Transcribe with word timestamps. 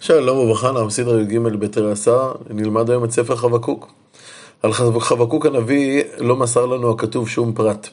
שלום 0.00 0.38
וברכה, 0.38 0.70
אנחנו 0.70 0.86
בסדרה 0.86 1.20
י"ג 1.20 1.38
בתרסה, 1.38 2.16
נלמד 2.50 2.90
היום 2.90 3.04
את 3.04 3.10
ספר 3.10 3.36
חבקוק. 3.36 3.92
על 4.62 4.72
חבקוק 5.00 5.46
הנביא 5.46 6.02
לא 6.18 6.36
מסר 6.36 6.66
לנו 6.66 6.90
הכתוב 6.90 7.28
שום 7.28 7.52
פרט. 7.52 7.88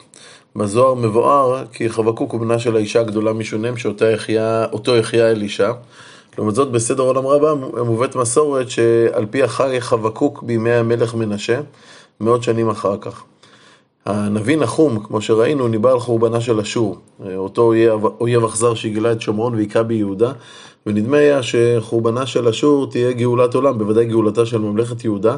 בזוהר 0.56 0.94
מבואר 0.94 1.64
כי 1.72 1.88
חבקוק 1.88 2.32
הוא 2.32 2.40
בנה 2.40 2.58
של 2.58 2.76
האישה 2.76 3.00
הגדולה 3.00 3.32
משונם 3.32 3.76
שאותו 3.76 4.96
החיה 4.96 5.30
אלישע. 5.30 5.72
לעומת 6.38 6.54
זאת 6.54 6.70
בסדר 6.70 7.02
עולם 7.02 7.26
רבה 7.26 7.54
מובאת 7.84 8.16
מסורת 8.16 8.70
שעל 8.70 9.26
פי 9.30 9.42
החי 9.42 9.80
חבקוק 9.80 10.42
בימי 10.42 10.72
המלך 10.72 11.14
מנשה, 11.14 11.60
מאות 12.20 12.42
שנים 12.42 12.68
אחר 12.68 12.96
כך. 13.00 13.22
הנביא 14.06 14.56
נחום, 14.56 14.98
כמו 14.98 15.20
שראינו, 15.20 15.68
ניבא 15.68 15.92
על 15.92 16.00
חורבנה 16.00 16.40
של 16.40 16.60
אשור, 16.60 16.98
אותו 17.36 17.72
אויב, 18.20 18.44
אכזר 18.44 18.74
שהגלה 18.74 19.12
את 19.12 19.20
שומרון 19.20 19.54
והיכה 19.54 19.82
ביהודה, 19.82 20.32
ונדמה 20.86 21.16
היה 21.16 21.40
שחורבנה 21.42 22.26
של 22.26 22.48
אשור 22.48 22.90
תהיה 22.90 23.12
גאולת 23.12 23.54
עולם, 23.54 23.78
בוודאי 23.78 24.04
גאולתה 24.04 24.46
של 24.46 24.58
ממלכת 24.58 25.04
יהודה, 25.04 25.36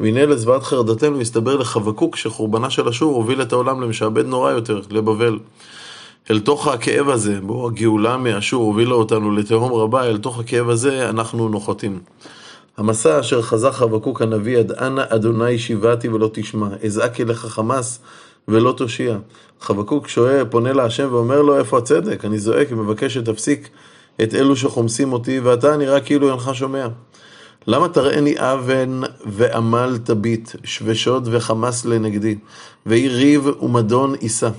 והנה 0.00 0.26
לזוועת 0.26 0.62
חרדתנו 0.62 1.20
הסתבר 1.20 1.56
לחבקוק 1.56 2.16
שחורבנה 2.16 2.70
של 2.70 2.88
אשור 2.88 3.14
הוביל 3.14 3.42
את 3.42 3.52
העולם 3.52 3.80
למשעבד 3.80 4.26
נורא 4.26 4.52
יותר, 4.52 4.80
לבבל. 4.90 5.38
אל 6.30 6.40
תוך 6.40 6.68
הכאב 6.68 7.08
הזה, 7.08 7.40
בו 7.40 7.66
הגאולה 7.66 8.16
מאשור 8.16 8.64
הובילה 8.64 8.94
אותנו 8.94 9.30
לתהום 9.30 9.72
רבה, 9.72 10.04
אל 10.04 10.18
תוך 10.18 10.40
הכאב 10.40 10.68
הזה 10.68 11.08
אנחנו 11.08 11.48
נוחתים. 11.48 11.98
המסע 12.76 13.20
אשר 13.20 13.42
חזה 13.42 13.70
חבקוק 13.70 14.22
הנביא 14.22 14.58
עד 14.58 14.72
אנה 14.72 15.04
אדוני 15.08 15.58
שיבעתי 15.58 16.08
ולא 16.08 16.30
תשמע, 16.32 16.68
אזעק 16.84 17.20
אליך 17.20 17.46
חמס 17.46 17.98
ולא 18.48 18.72
תושיע. 18.72 19.16
חבקוק 19.60 20.08
שואל, 20.08 20.44
פונה 20.44 20.72
להשם 20.72 21.08
ואומר 21.10 21.42
לו, 21.42 21.58
איפה 21.58 21.78
הצדק? 21.78 22.24
אני 22.24 22.38
זועק 22.38 22.68
ומבקש 22.70 23.14
שתפסיק 23.14 23.68
את 24.22 24.34
אלו 24.34 24.56
שחומסים 24.56 25.12
אותי, 25.12 25.40
ואתה 25.40 25.76
נראה 25.76 26.00
כאילו 26.00 26.30
אינך 26.30 26.50
שומע. 26.52 26.86
למה 27.66 27.88
תראני 27.88 28.34
אבן 28.36 29.00
ועמל 29.26 29.98
תביט, 30.04 30.50
ושוד 30.84 31.28
וחמס 31.32 31.84
לנגדי, 31.84 32.34
ואי 32.86 33.08
ריב 33.08 33.48
ומדון 33.62 34.14
יישא. 34.22 34.50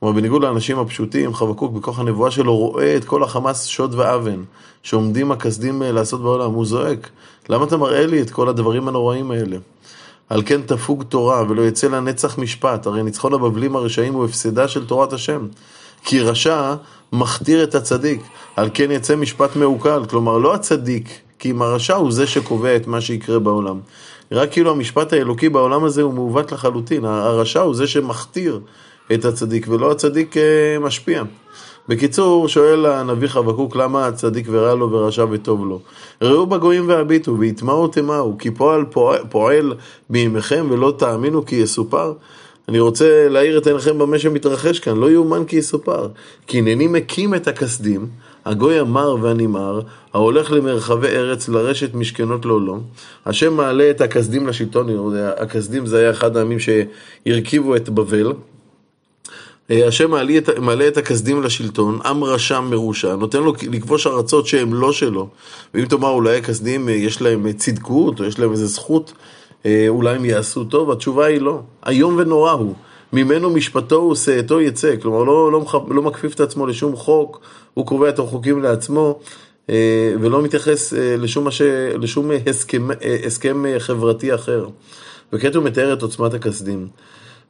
כלומר, 0.00 0.14
בניגוד 0.14 0.42
לאנשים 0.42 0.78
הפשוטים, 0.78 1.34
חבקוק 1.34 1.72
בכוח 1.72 1.98
הנבואה 1.98 2.30
שלו 2.30 2.56
רואה 2.56 2.96
את 2.96 3.04
כל 3.04 3.22
החמאס 3.22 3.66
שוד 3.66 3.94
ואבן 3.94 4.42
שעומדים 4.82 5.32
הכסדים 5.32 5.82
לעשות 5.82 6.22
בעולם. 6.22 6.52
הוא 6.52 6.66
זועק, 6.66 7.10
למה 7.48 7.64
אתה 7.64 7.76
מראה 7.76 8.06
לי 8.06 8.22
את 8.22 8.30
כל 8.30 8.48
הדברים 8.48 8.88
הנוראים 8.88 9.30
האלה? 9.30 9.56
על 10.28 10.42
כן 10.46 10.62
תפוג 10.62 11.02
תורה 11.02 11.44
ולא 11.48 11.62
יצא 11.62 11.86
לנצח 11.86 12.38
משפט, 12.38 12.86
הרי 12.86 13.02
ניצחון 13.02 13.34
הבבלים 13.34 13.76
הרשעים 13.76 14.14
הוא 14.14 14.24
הפסדה 14.24 14.68
של 14.68 14.86
תורת 14.86 15.12
השם. 15.12 15.46
כי 16.04 16.20
רשע 16.20 16.74
מכתיר 17.12 17.64
את 17.64 17.74
הצדיק, 17.74 18.20
על 18.58 18.68
כן 18.74 18.90
יצא 18.90 19.16
משפט 19.16 19.56
מעוקל, 19.56 20.02
כלומר 20.10 20.38
לא 20.38 20.54
הצדיק, 20.54 21.08
כי 21.38 21.50
אם 21.50 21.62
הרשע 21.62 21.94
הוא 21.94 22.12
זה 22.12 22.26
שקובע 22.26 22.76
את 22.76 22.86
מה 22.86 23.00
שיקרה 23.00 23.38
בעולם. 23.38 23.80
רק 24.32 24.52
כאילו 24.52 24.70
המשפט 24.70 25.12
האלוקי 25.12 25.48
בעולם 25.48 25.84
הזה 25.84 26.02
הוא 26.02 26.14
מעוות 26.14 26.52
לחלוטין, 26.52 27.04
הרשע 27.04 27.60
הוא 27.60 27.74
זה 27.74 27.86
שמכתיר 27.86 28.60
את 29.14 29.24
הצדיק, 29.24 29.66
ולא 29.68 29.90
הצדיק 29.90 30.36
אה, 30.36 30.78
משפיע. 30.80 31.22
בקיצור, 31.88 32.48
שואל 32.48 32.86
הנביא 32.86 33.28
חבקוק 33.28 33.76
למה 33.76 34.06
הצדיק 34.06 34.46
ורע 34.50 34.74
לו 34.74 34.90
ורשע 34.92 35.24
וטוב 35.30 35.66
לו. 35.66 35.80
ראו 36.22 36.46
בגויים 36.46 36.88
והביטו, 36.88 37.38
ויטמעו 37.38 37.88
תמהו, 37.88 38.38
כי 38.38 38.50
פועל 38.50 38.84
פועל, 38.84 39.20
פועל 39.30 39.74
בימיכם 40.10 40.66
ולא 40.70 40.94
תאמינו 40.98 41.46
כי 41.46 41.56
יסופר. 41.56 42.12
אני 42.68 42.80
רוצה 42.80 43.28
להאיר 43.28 43.58
את 43.58 43.66
עיניכם 43.66 43.98
במה 43.98 44.18
שמתרחש 44.18 44.78
כאן, 44.80 44.96
לא 44.96 45.10
יאומן 45.10 45.44
כי 45.44 45.56
יסופר. 45.56 46.08
כי 46.46 46.58
הנני 46.58 46.86
מקים 46.86 47.34
את 47.34 47.48
הכסדים, 47.48 48.06
הגוי 48.48 48.78
המר 48.78 49.16
והנמהר, 49.22 49.80
ההולך 50.14 50.52
למרחבי 50.52 51.06
ארץ 51.06 51.48
לרשת 51.48 51.94
משכנות 51.94 52.44
לעולם. 52.44 52.80
השם 53.26 53.54
מעלה 53.54 53.90
את 53.90 54.00
הכסדים 54.00 54.46
לשלטון, 54.46 54.88
הכסדים 55.36 55.86
זה 55.86 55.98
היה 55.98 56.10
אחד 56.10 56.36
העמים 56.36 56.58
שהרכיבו 56.58 57.76
את 57.76 57.88
בבל. 57.88 58.32
השם 59.70 60.10
מעלה 60.60 60.88
את 60.88 60.96
הכסדים 60.96 61.42
לשלטון, 61.42 61.98
עם 62.04 62.24
רשע 62.24 62.60
מרושע, 62.60 63.16
נותן 63.16 63.42
לו 63.42 63.52
לכבוש 63.72 64.06
ארצות 64.06 64.46
שהן 64.46 64.72
לא 64.72 64.92
שלו. 64.92 65.28
ואם 65.74 65.84
תאמר 65.84 66.08
אולי 66.08 66.36
הכסדים 66.36 66.88
יש 66.88 67.22
להם 67.22 67.52
צדקות, 67.52 68.20
או 68.20 68.24
יש 68.24 68.38
להם 68.38 68.52
איזה 68.52 68.66
זכות 68.66 69.12
אה, 69.66 69.84
אולי 69.88 70.16
הם 70.16 70.24
יעשו 70.24 70.64
טוב? 70.64 70.90
התשובה 70.90 71.26
היא 71.26 71.40
לא. 71.40 71.60
איום 71.86 72.16
ונורא 72.18 72.52
הוא. 72.52 72.74
ממנו 73.12 73.50
משפטו 73.50 73.96
ושאתו 74.12 74.60
יצא. 74.60 74.94
כלומר, 75.02 75.24
לא, 75.24 75.52
לא, 75.52 75.86
לא 75.88 76.02
מקפיף 76.02 76.34
את 76.34 76.40
עצמו 76.40 76.66
לשום 76.66 76.96
חוק, 76.96 77.40
הוא 77.78 77.86
קובע 77.86 78.08
את 78.08 78.18
החוקים 78.18 78.62
לעצמו, 78.62 79.20
אה, 79.70 80.14
ולא 80.20 80.42
מתייחס 80.42 80.94
אה, 80.94 81.16
לשום, 81.18 81.46
מש... 81.46 81.62
לשום 82.00 82.30
הסכם, 82.46 82.88
הסכם 83.26 83.64
חברתי 83.78 84.34
אחר. 84.34 84.66
וכעת 85.32 85.54
הוא 85.54 85.64
מתאר 85.64 85.92
את 85.92 86.02
עוצמת 86.02 86.34
הכסדים. 86.34 86.86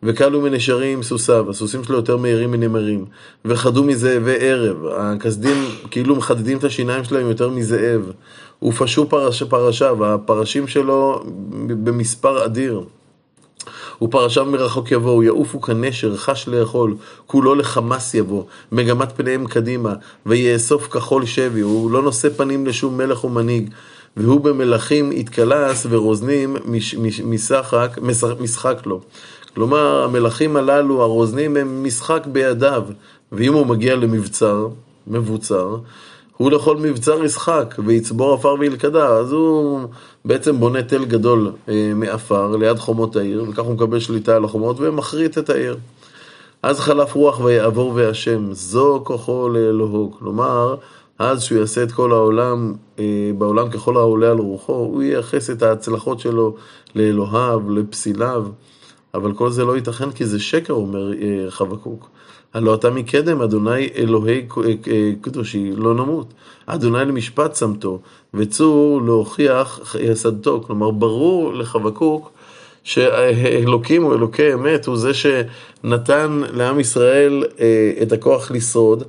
וקלו 0.02 0.40
מנשרים 0.40 1.02
סוסיו, 1.02 1.50
הסוסים 1.50 1.84
שלו 1.84 1.96
יותר 1.96 2.16
מהירים 2.16 2.50
מנמרים, 2.50 3.04
וחדו 3.44 3.84
מזאבי 3.84 4.36
ערב, 4.38 4.86
הכסדים 4.86 5.56
כאילו 5.90 6.16
מחדדים 6.16 6.58
את 6.58 6.64
השיניים 6.64 7.04
שלהם 7.04 7.28
יותר 7.28 7.50
מזאב, 7.50 8.12
ופשו 8.62 9.08
פרש, 9.08 9.42
פרשיו, 9.42 10.04
הפרשים 10.04 10.66
שלו 10.66 11.24
במספר 11.66 12.44
אדיר. 12.44 12.84
ופרשיו 14.02 14.44
מרחוק 14.44 14.92
יבואו, 14.92 15.22
יעופו 15.22 15.60
כנשר, 15.60 16.16
חש 16.16 16.48
לאכול, 16.48 16.96
כולו 17.26 17.54
לחמס 17.54 18.14
יבוא, 18.14 18.42
מגמת 18.72 19.12
פניהם 19.16 19.46
קדימה, 19.46 19.94
ויאסוף 20.26 20.88
כחול 20.88 21.26
שבי, 21.26 21.60
הוא 21.60 21.90
לא 21.90 22.02
נושא 22.02 22.28
פנים 22.28 22.66
לשום 22.66 22.96
מלך 22.98 23.24
ומנהיג, 23.24 23.70
והוא 24.16 24.40
במלכים 24.40 25.12
יתקלס 25.12 25.86
ורוזנים 25.90 26.56
משחק, 27.24 27.98
משחק 28.40 28.86
לו. 28.86 29.00
כלומר, 29.54 30.04
המלכים 30.04 30.56
הללו, 30.56 31.02
הרוזנים, 31.02 31.56
הם 31.56 31.84
משחק 31.84 32.26
בידיו, 32.26 32.84
ואם 33.32 33.54
הוא 33.54 33.66
מגיע 33.66 33.96
למבצר, 33.96 34.68
מבוצר, 35.06 35.76
הוא 36.38 36.50
לכל 36.50 36.76
מבצר 36.76 37.24
ישחק, 37.24 37.74
ויצבור 37.84 38.34
עפר 38.34 38.54
וילכדה, 38.60 39.06
אז 39.08 39.32
הוא 39.32 39.80
בעצם 40.24 40.60
בונה 40.60 40.82
תל 40.82 41.04
גדול 41.04 41.52
אה, 41.68 41.92
מעפר 41.94 42.56
ליד 42.56 42.78
חומות 42.78 43.16
העיר, 43.16 43.44
וכך 43.48 43.62
הוא 43.62 43.74
מקבל 43.74 44.00
שליטה 44.00 44.36
על 44.36 44.44
החומות 44.44 44.76
ומחריט 44.80 45.38
את 45.38 45.50
העיר. 45.50 45.76
אז 46.62 46.80
חלף 46.80 47.14
רוח 47.14 47.40
ויעבור 47.40 47.92
והשם, 47.94 48.52
זו 48.52 49.00
כוחו 49.04 49.48
לאלוהו. 49.48 50.12
כלומר, 50.18 50.74
אז 51.18 51.42
שהוא 51.42 51.58
יעשה 51.58 51.82
את 51.82 51.92
כל 51.92 52.12
העולם, 52.12 52.74
אה, 52.98 53.30
בעולם 53.38 53.70
ככל 53.70 53.96
העולה 53.96 54.30
על 54.30 54.38
רוחו, 54.38 54.72
הוא 54.72 55.02
ייחס 55.02 55.50
את 55.50 55.62
ההצלחות 55.62 56.20
שלו 56.20 56.54
לאלוהיו, 56.94 57.70
לפסיליו. 57.70 58.46
אבל 59.14 59.32
כל 59.32 59.50
זה 59.50 59.64
לא 59.64 59.76
ייתכן 59.76 60.10
כי 60.10 60.26
זה 60.26 60.40
שקר, 60.40 60.72
אומר 60.72 61.12
אה, 61.12 61.50
חבקוק. 61.50 62.08
הלא 62.54 62.74
אתה 62.74 62.90
מקדם, 62.90 63.42
אדוני 63.42 63.88
אלוהי 63.96 64.46
אה, 64.56 64.62
אה, 64.92 65.10
קדושי, 65.20 65.70
לא 65.76 65.94
נמות. 65.94 66.34
אדוני 66.66 67.04
למשפט 67.04 67.52
צמתו, 67.52 67.98
וצור 68.34 69.02
להוכיח 69.02 69.96
יסדתו. 70.00 70.62
כלומר, 70.66 70.90
ברור 70.90 71.54
לחבקוק 71.54 72.32
שאלוקים 72.84 74.02
הוא 74.02 74.14
אלוקי 74.14 74.54
אמת, 74.54 74.86
הוא 74.86 74.96
זה 74.96 75.10
שנתן 75.14 76.40
לעם 76.52 76.80
ישראל 76.80 77.44
את 78.02 78.12
הכוח 78.12 78.50
לשרוד, 78.50 79.04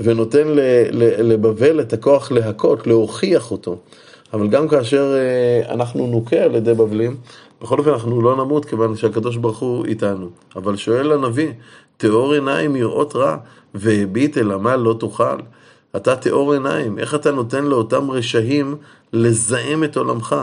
ונותן 0.00 0.48
לבבל 1.18 1.80
את 1.80 1.92
הכוח 1.92 2.32
להכות, 2.32 2.86
להוכיח 2.86 3.50
אותו. 3.50 3.76
אבל 4.32 4.48
גם 4.48 4.68
כאשר 4.68 5.14
אנחנו 5.68 6.06
נוכה 6.06 6.36
על 6.36 6.54
ידי 6.54 6.74
בבלים, 6.74 7.16
בכל 7.62 7.78
אופן 7.78 7.90
אנחנו 7.90 8.22
לא 8.22 8.36
נמות 8.36 8.64
כיוון 8.64 8.96
שהקדוש 8.96 9.36
ברוך 9.36 9.58
הוא 9.58 9.86
איתנו. 9.86 10.28
אבל 10.56 10.76
שואל 10.76 11.12
הנביא, 11.12 11.52
טהור 11.96 12.32
עיניים 12.32 12.76
יראות 12.76 13.16
רע, 13.16 13.36
והביט 13.74 14.38
אל 14.38 14.52
עמל 14.52 14.76
לא 14.76 14.96
תוכל. 15.00 15.36
אתה 15.96 16.16
טהור 16.16 16.52
עיניים, 16.52 16.98
איך 16.98 17.14
אתה 17.14 17.30
נותן 17.30 17.64
לאותם 17.64 18.10
רשעים 18.10 18.76
לזהם 19.12 19.84
את 19.84 19.96
עולמך? 19.96 20.36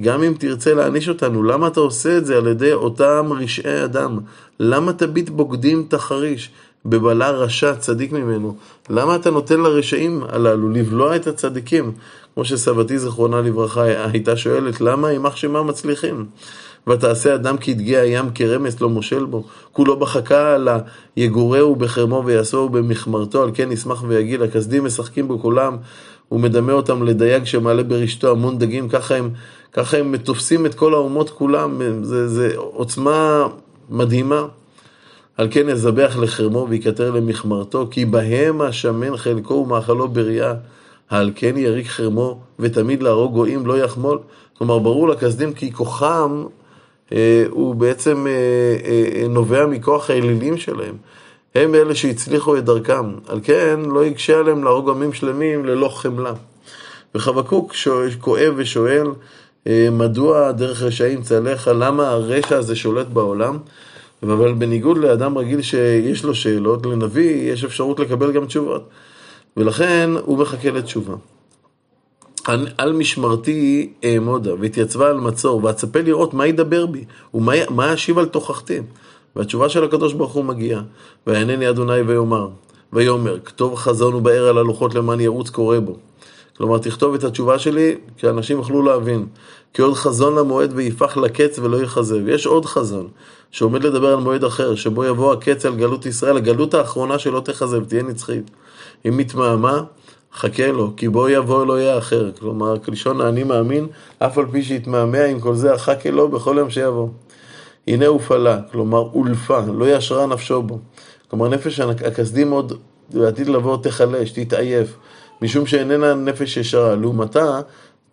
גם 0.00 0.22
אם 0.22 0.34
תרצה 0.38 0.74
להעניש 0.74 1.08
אותנו, 1.08 1.42
למה 1.42 1.66
אתה 1.66 1.80
עושה 1.80 2.18
את 2.18 2.26
זה 2.26 2.36
על 2.36 2.46
ידי 2.46 2.72
אותם 2.72 3.30
רשעי 3.40 3.84
אדם? 3.84 4.18
למה 4.60 4.92
תביט 4.92 5.28
בוגדים 5.28 5.86
תחריש? 5.88 6.50
בבלה 6.84 7.30
רשע 7.30 7.74
צדיק 7.74 8.12
ממנו. 8.12 8.56
למה 8.90 9.16
אתה 9.16 9.30
נותן 9.30 9.60
לרשעים 9.60 10.22
הללו 10.28 10.68
לבלוע 10.68 11.16
את 11.16 11.26
הצדיקים? 11.26 11.92
כמו 12.34 12.44
שסבתי 12.44 12.98
זכרונה 12.98 13.40
לברכה 13.40 13.82
הייתה 13.82 14.36
שואלת, 14.36 14.80
למה 14.80 15.10
יימח 15.10 15.36
שמם 15.36 15.66
מצליחים? 15.66 16.26
ותעשה 16.88 17.34
אדם 17.34 17.56
כדגי 17.56 17.96
הים 17.96 18.30
כרמס 18.34 18.80
לא 18.80 18.88
מושל 18.88 19.24
בו. 19.24 19.44
כולו 19.72 19.98
בחכה 19.98 20.54
על 20.54 20.68
היגורהו 21.16 21.76
בחרמו 21.76 22.22
ויעשו 22.24 22.68
במכמרתו, 22.68 23.42
על 23.42 23.50
כן 23.54 23.72
ישמח 23.72 24.04
ויגיל. 24.08 24.42
הכסדים 24.42 24.84
משחקים 24.84 25.28
בו 25.28 25.38
כולם, 25.38 25.76
הוא 26.28 26.40
מדמה 26.40 26.72
אותם 26.72 27.02
לדייג 27.02 27.44
שמעלה 27.44 27.82
ברשתו 27.82 28.30
המון 28.30 28.58
דגים, 28.58 28.88
ככה 28.88 29.14
הם, 29.14 29.30
ככה 29.72 29.96
הם 29.96 30.16
תופסים 30.16 30.66
את 30.66 30.74
כל 30.74 30.94
האומות 30.94 31.30
כולם, 31.30 31.80
זה, 32.02 32.28
זה 32.28 32.52
עוצמה 32.56 33.46
מדהימה. 33.90 34.46
על 35.36 35.48
כן 35.50 35.68
יזבח 35.68 36.16
לחרמו 36.20 36.66
ויקטר 36.70 37.10
למכמרתו, 37.10 37.88
כי 37.90 38.04
בהם 38.04 38.60
השמן 38.60 39.16
חלקו 39.16 39.54
ומאכלו 39.54 40.08
בריאה. 40.08 40.54
על 41.08 41.30
כן 41.34 41.56
יריק 41.56 41.86
חרמו, 41.86 42.40
ותמיד 42.58 43.02
להרוג 43.02 43.32
גויים 43.32 43.66
לא 43.66 43.78
יחמול. 43.78 44.18
כלומר, 44.58 44.78
ברור 44.78 45.08
לכסדים 45.08 45.52
כי 45.52 45.72
כוחם 45.72 46.44
הוא 47.50 47.74
בעצם 47.74 48.26
אה, 48.26 48.32
אה, 49.22 49.28
נובע 49.28 49.66
מכוח 49.66 50.10
האלילים 50.10 50.56
שלהם. 50.56 50.94
הם 51.54 51.74
אלה 51.74 51.94
שהצליחו 51.94 52.56
את 52.56 52.64
דרכם. 52.64 53.14
על 53.28 53.40
כן, 53.42 53.80
לא 53.80 54.04
יקשה 54.04 54.38
עליהם 54.38 54.64
להרוג 54.64 54.90
עמים 54.90 55.12
שלמים 55.12 55.64
ללא 55.64 55.88
חמלה. 55.88 56.32
וחבקוק 57.14 57.72
כואב 58.20 58.54
ושואל, 58.56 59.06
אה, 59.66 59.88
מדוע 59.92 60.52
דרך 60.52 60.82
רשעים 60.82 61.22
צלחה, 61.22 61.72
למה 61.72 62.08
הרשע 62.08 62.56
הזה 62.56 62.76
שולט 62.76 63.06
בעולם? 63.06 63.58
אבל 64.22 64.52
בניגוד 64.52 64.98
לאדם 64.98 65.38
רגיל 65.38 65.62
שיש 65.62 66.24
לו 66.24 66.34
שאלות, 66.34 66.86
לנביא 66.86 67.52
יש 67.52 67.64
אפשרות 67.64 68.00
לקבל 68.00 68.32
גם 68.32 68.46
תשובות. 68.46 68.88
ולכן 69.56 70.10
הוא 70.24 70.38
מחכה 70.38 70.70
לתשובה. 70.70 71.14
על 72.78 72.92
משמרתי 72.92 73.92
אעמודה, 74.04 74.54
והתייצבה 74.60 75.10
על 75.10 75.20
מצור, 75.20 75.64
ואצפה 75.64 76.00
לראות 76.00 76.34
מה 76.34 76.46
ידבר 76.46 76.86
בי, 76.86 77.04
ומה 77.34 77.92
ישיב 77.92 78.18
על 78.18 78.26
תוכחתי. 78.26 78.78
והתשובה 79.36 79.68
של 79.68 79.84
הקדוש 79.84 80.12
ברוך 80.12 80.32
הוא 80.32 80.44
מגיעה, 80.44 80.82
ויענני 81.26 81.70
אדוני 81.70 82.00
ויאמר, 82.00 82.48
ויאמר, 82.92 83.38
כתוב 83.44 83.74
חזון 83.74 84.14
ובאר 84.14 84.48
על 84.48 84.58
הלוחות 84.58 84.94
למען 84.94 85.20
ירוץ 85.20 85.50
קורא 85.50 85.78
בו. 85.78 85.96
כלומר, 86.56 86.78
תכתוב 86.78 87.14
את 87.14 87.24
התשובה 87.24 87.58
שלי, 87.58 87.96
כי 88.16 88.28
אנשים 88.28 88.56
יוכלו 88.56 88.82
להבין. 88.82 89.26
כי 89.74 89.82
עוד 89.82 89.94
חזון 89.94 90.34
למועד 90.34 90.72
ויפח 90.74 91.16
לקץ 91.16 91.58
ולא 91.58 91.76
יכזב. 91.76 92.28
יש 92.28 92.46
עוד 92.46 92.66
חזון, 92.66 93.08
שעומד 93.50 93.84
לדבר 93.84 94.08
על 94.08 94.20
מועד 94.20 94.44
אחר, 94.44 94.74
שבו 94.74 95.04
יבוא 95.04 95.32
הקץ 95.32 95.66
על 95.66 95.74
גלות 95.74 96.06
ישראל, 96.06 96.36
הגלות 96.36 96.74
האחרונה 96.74 97.18
שלא 97.18 97.40
תכזב, 97.40 97.84
תהיה 97.84 98.02
נצחית. 98.02 98.50
אם 99.08 99.16
מתמהמה, 99.16 99.82
חכה 100.34 100.72
לו, 100.72 100.92
כי 100.96 101.08
בו 101.08 101.28
יבוא 101.28 101.64
אלוהי 101.64 101.90
האחר. 101.90 102.30
כלומר, 102.38 102.78
כלשון 102.78 103.20
האני 103.20 103.44
מאמין, 103.44 103.86
אף 104.18 104.38
על 104.38 104.46
פי 104.52 104.62
שיתמהמה 104.62 105.24
עם 105.24 105.40
כל 105.40 105.54
זה, 105.54 105.78
חכה 105.78 106.10
לו 106.10 106.28
בכל 106.28 106.56
יום 106.58 106.70
שיבוא. 106.70 107.08
הנה 107.86 108.06
הופעלה, 108.06 108.60
כלומר 108.72 108.98
הולפה, 108.98 109.60
לא 109.74 109.96
ישרה 109.96 110.26
נפשו 110.26 110.62
בו. 110.62 110.78
כלומר, 111.28 111.48
נפש 111.48 111.80
הכסדים 111.80 112.50
עוד 112.50 112.72
בעתיד 113.14 113.48
לבוא 113.48 113.76
תחלש, 113.82 114.30
תתעייף. 114.30 114.96
משום 115.42 115.66
שאיננה 115.66 116.14
נפש 116.14 116.56
ישרה. 116.56 116.94
לעומתה, 116.94 117.60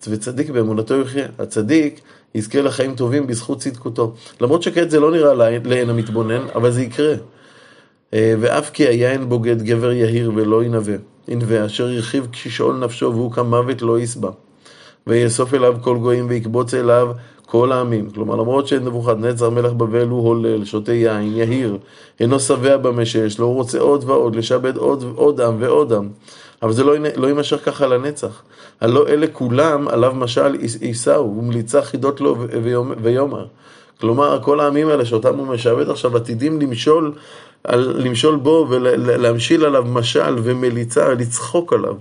וצדיק 0.08 0.50
באמונתו 0.50 1.02
יחיה. 1.02 1.28
הצדיק 1.40 2.02
יזכה 2.36 2.62
לחיים 2.62 2.96
טובים 2.96 3.28
בזכות 3.28 3.60
צדקותו. 3.60 4.14
למרות 4.42 4.64
שכעת 4.64 4.92
זה 4.92 5.00
לא 5.00 5.12
נראה 5.12 5.34
לעין 5.64 5.90
המתבונן, 5.90 6.48
אבל 6.56 6.72
זה 6.72 6.82
יקרה. 6.82 7.14
אה, 8.14 8.34
ואף 8.40 8.70
כי 8.70 8.88
היין 8.88 9.30
בוגד 9.30 9.62
גבר 9.62 9.92
יהיר 9.92 10.32
ולא 10.36 10.64
ינבא. 10.64 10.94
ינבא 11.28 11.66
אשר 11.66 11.90
ירחיב 11.90 12.28
כששאול 12.32 12.76
נפשו 12.76 13.12
והוא 13.14 13.32
כמוות 13.32 13.82
לא 13.82 14.00
יסבע. 14.00 14.30
ויאסוף 15.08 15.54
אליו 15.54 15.76
כל 15.82 15.98
גויים 15.98 16.26
ויקבוץ 16.30 16.74
אליו 16.74 17.12
כל 17.46 17.72
העמים. 17.72 18.10
כלומר, 18.10 18.36
למרות 18.36 18.68
שנבוכדנצר 18.68 19.50
מלך 19.50 19.74
בבל 19.74 20.08
הוא 20.08 20.28
הולל, 20.28 20.66
שותה 20.66 20.94
יין, 20.94 21.36
יהיר, 21.36 21.78
אינו 22.20 22.40
שבע 22.40 22.78
במה 22.78 23.06
שיש 23.06 23.40
לו, 23.40 23.46
הוא 23.46 23.56
רוצה 23.56 23.80
עוד 23.80 24.04
ועוד, 24.08 24.36
לשעבד 24.36 24.78
עוד, 24.78 25.06
עוד 25.16 25.42
עם 25.42 25.56
ועוד 25.60 25.94
עם. 25.94 26.10
אבל 26.62 26.72
זה 26.72 26.84
לא, 26.84 26.94
לא 27.16 27.28
יימשך 27.28 27.66
ככה 27.66 27.88
לנצח. 27.88 28.42
הלא 28.82 29.08
אלה 29.08 29.28
כולם 29.28 29.88
עליו 29.88 30.14
משל 30.16 30.56
יישאו, 30.82 31.38
ומליצה 31.38 31.82
חידות 31.82 32.22
לו 32.22 32.38
ויאמר. 33.02 33.46
כלומר, 34.02 34.40
כל 34.42 34.60
העמים 34.60 34.90
האלה 34.90 35.06
שאותם 35.06 35.38
הוא 35.38 35.48
משעבד 35.48 35.90
עכשיו 35.90 36.18
עתידים 36.18 36.62
למשול, 36.62 37.12
על, 37.68 37.94
למשול 37.98 38.36
בו 38.36 38.68
ולהמשיל 38.70 39.66
עליו 39.66 39.84
משל 39.84 40.36
ומליצה, 40.44 41.14
לצחוק 41.14 41.74
עליו. 41.74 41.96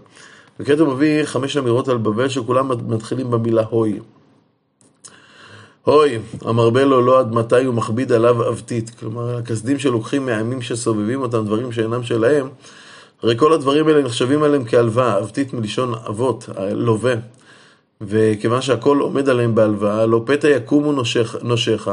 וכעת 0.60 0.78
הוא 0.78 0.88
מביא 0.94 1.24
חמש 1.24 1.56
אמירות 1.56 1.88
על 1.88 1.96
בבל 1.96 2.28
שכולם 2.28 2.70
מתחילים 2.88 3.30
במילה 3.30 3.62
הוי. 3.70 3.98
הוי, 5.84 6.18
המרבה 6.42 6.84
לו 6.84 7.02
לא 7.02 7.18
עד 7.18 7.32
מתי 7.32 7.64
הוא 7.64 7.74
מכביד 7.74 8.12
עליו 8.12 8.48
אבטית. 8.48 8.90
כלומר, 9.00 9.36
הכסדים 9.36 9.78
שלוקחים 9.78 10.26
מהעמים 10.26 10.62
שסובבים 10.62 11.22
אותם 11.22 11.44
דברים 11.44 11.72
שאינם 11.72 12.02
שלהם, 12.02 12.48
הרי 13.22 13.38
כל 13.38 13.52
הדברים 13.52 13.88
האלה 13.88 14.02
נחשבים 14.02 14.42
עליהם 14.42 14.64
כהלוואה, 14.64 15.18
אבטית 15.18 15.54
מלשון 15.54 15.94
אבות, 16.08 16.48
לווה. 16.72 17.14
וכיוון 18.00 18.62
שהכל 18.62 18.98
עומד 18.98 19.28
עליהם 19.28 19.54
בהלוואה, 19.54 20.06
לא 20.06 20.22
פתע 20.26 20.48
יקומו 20.48 20.92
נושך, 20.92 21.36
נושך, 21.42 21.88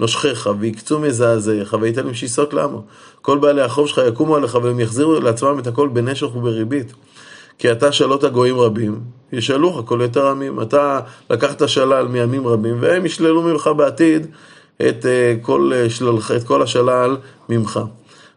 נושכך, 0.00 0.46
ויקצו 0.58 0.98
מזעזעיך, 0.98 1.76
ויתן 1.80 2.04
להם 2.04 2.14
שיסות 2.14 2.54
לעמו. 2.54 2.82
כל 3.22 3.38
בעלי 3.38 3.62
החוב 3.62 3.86
שלך 3.86 4.00
יקומו 4.08 4.36
עליך, 4.36 4.58
והם 4.62 4.80
יחזירו 4.80 5.20
לעצמם 5.20 5.58
את 5.58 5.66
הכל 5.66 5.88
בנשך 5.88 6.36
ובריבית. 6.36 6.92
כי 7.58 7.72
אתה 7.72 7.92
שאלות 7.92 8.24
הגויים 8.24 8.58
רבים, 8.58 9.00
ישאלוך 9.32 9.82
כל 9.84 10.00
יתר 10.04 10.26
עמים. 10.26 10.62
אתה 10.62 11.00
לקחת 11.30 11.68
שלל 11.68 12.08
מעמים 12.08 12.46
רבים, 12.46 12.76
והם 12.80 13.06
ישללו 13.06 13.42
ממך 13.42 13.70
בעתיד 13.76 14.26
את 14.88 15.06
אה, 15.06 15.34
כל, 15.42 15.72
אה, 15.74 15.90
שללך, 15.90 16.32
את 16.36 16.44
כל 16.44 16.62
השלל 16.62 17.16
ממך. 17.48 17.80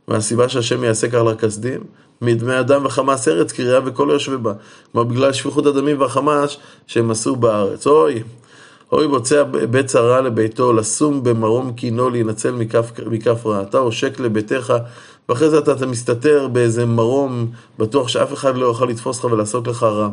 והסיבה 0.08 0.50
שהשם 0.50 0.84
יעשה 0.84 1.10
כך 1.10 1.22
לכסדים, 1.26 1.84
מדמי 2.22 2.60
אדם 2.60 2.86
וחמאס 2.86 3.28
ארץ, 3.28 3.52
קריאה 3.52 3.80
וכל 3.86 4.10
יושבי 4.12 4.38
בה. 4.38 4.54
כלומר, 4.92 5.10
בגלל 5.10 5.34
שפיכות 5.34 5.66
הדמים 5.66 6.02
והחמאס 6.02 6.58
שהם 6.88 7.12
עשו 7.12 7.36
בארץ. 7.36 7.88
אוי, 7.88 8.24
אוי 8.92 9.08
בוצע 9.08 9.44
בית 9.44 9.86
צרה 9.86 10.22
לביתו, 10.22 10.74
לשום 10.74 11.24
במרום 11.24 11.74
קינו 11.74 12.10
להינצל 12.10 12.52
מכף, 12.52 12.92
מכף 13.06 13.46
רע. 13.46 13.62
אתה 13.62 13.78
עושק 13.78 14.20
לביתך, 14.20 14.74
ואחרי 15.30 15.50
זה 15.50 15.58
אתה, 15.58 15.72
אתה 15.72 15.86
מסתתר 15.86 16.48
באיזה 16.48 16.86
מרום, 16.86 17.48
בטוח 17.80 18.08
שאף 18.08 18.34
אחד 18.34 18.56
לא 18.56 18.66
יוכל 18.66 18.86
לתפוס 18.86 19.20
לך 19.20 19.26
ולעשות 19.26 19.68
לך 19.68 19.84
רע. 19.84 20.10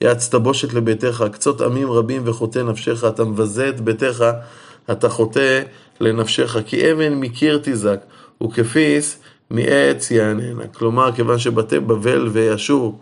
יעץ 0.00 0.28
תבושת 0.28 0.74
לביתך, 0.74 1.24
קצות 1.32 1.60
עמים 1.60 1.90
רבים 1.90 2.22
וחוטא 2.24 2.58
נפשך, 2.58 3.04
אתה 3.04 3.24
מבזה 3.24 3.68
את 3.68 3.80
ביתך, 3.80 4.24
אתה 4.90 5.08
חוטא 5.08 5.62
לנפשך. 6.00 6.56
כי 6.66 6.92
אבן 6.92 7.14
מקיר 7.14 7.60
תזעק, 7.62 8.00
וכפיס 8.42 9.18
מעץ 9.50 10.10
יעננה. 10.10 10.66
כלומר, 10.66 11.12
כיוון 11.12 11.38
שבתי 11.38 11.80
בבל 11.80 12.28
ואשור, 12.32 12.98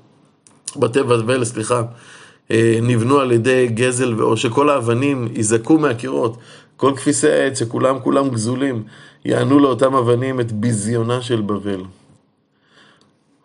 בתי 0.77 1.03
בבל, 1.03 1.45
סליחה, 1.45 1.83
נבנו 2.83 3.19
על 3.19 3.33
ידי 3.33 3.69
גזל, 3.69 4.23
או 4.23 4.37
שכל 4.37 4.71
האבנים 4.71 5.29
יזעקו 5.35 5.79
מהקירות, 5.79 6.37
כל 6.77 6.93
כפיסי 6.97 7.29
העץ, 7.29 7.59
שכולם 7.59 7.99
כולם 8.01 8.29
גזולים, 8.29 8.83
יענו 9.25 9.59
לאותם 9.59 9.95
אבנים 9.95 10.41
את 10.41 10.53
ביזיונה 10.53 11.23
של 11.23 11.41
בבל. 11.41 11.83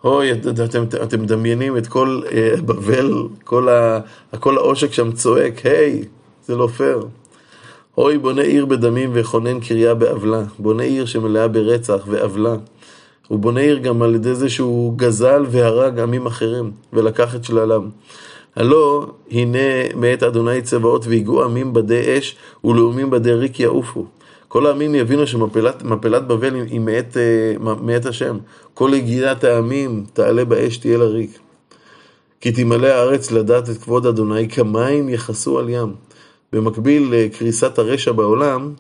אוי, 0.04 0.32
אתם, 0.32 0.84
אתם 1.04 1.22
מדמיינים 1.22 1.78
את 1.78 1.88
כל 1.88 2.22
uh, 2.26 2.62
בבל, 2.62 3.14
כל, 3.44 3.70
ה, 3.70 4.00
כל 4.40 4.58
העושק 4.58 4.94
שם 4.94 5.12
צועק, 5.12 5.66
היי, 5.66 6.04
זה 6.46 6.56
לא 6.56 6.68
פייר. 6.68 7.08
אוי, 7.98 8.18
בונה 8.18 8.42
עיר 8.42 8.66
בדמים 8.66 9.12
וכונן 9.14 9.60
קריה 9.60 9.94
בעוולה, 9.94 10.44
בונה 10.60 10.84
עיר 10.84 11.06
שמלאה 11.06 11.48
ברצח 11.48 12.04
ועוולה. 12.08 12.56
הוא 13.28 13.40
בונה 13.40 13.60
עיר 13.60 13.78
גם 13.78 14.02
על 14.02 14.16
ידי 14.16 14.36
זה 14.36 14.50
שהוא 14.50 14.98
גזל 14.98 15.46
והרג 15.50 16.00
עמים 16.00 16.26
אחרים, 16.26 16.72
ולקח 16.94 17.36
את 17.36 17.44
שללם. 17.44 17.90
הלא, 18.60 19.08
הנה 19.32 19.58
מאת 19.96 20.24
אדוני 20.24 20.62
צבאות 20.62 21.08
והיגעו 21.08 21.44
עמים 21.44 21.74
בדי 21.74 22.18
אש, 22.18 22.36
ולאומים 22.64 23.10
בדי 23.10 23.34
ריק 23.34 23.60
יעופו. 23.60 24.06
כל 24.48 24.66
העמים 24.66 24.96
יבינו 24.96 25.28
שמפלת 25.28 26.28
בבל 26.28 26.56
היא 26.56 26.80
מאת, 26.80 27.18
אה, 27.18 27.74
מאת 27.82 28.06
השם. 28.06 28.38
כל 28.74 28.94
הגיעת 28.94 29.44
העמים 29.44 30.04
תעלה 30.14 30.46
באש 30.46 30.78
תהיה 30.78 30.98
לריק. 30.98 31.40
כי 32.42 32.52
תמלא 32.52 32.88
הארץ 32.88 33.32
לדעת 33.32 33.70
את 33.70 33.78
כבוד 33.78 34.06
אדוני, 34.06 34.50
כמים 34.50 35.10
יכסו 35.10 35.60
על 35.60 35.70
ים. 35.70 35.94
במקביל 36.54 37.08
לקריסת 37.12 37.80
הרשע 37.80 38.12
בעולם, 38.12 38.74